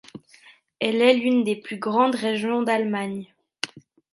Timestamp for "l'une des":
1.13-1.55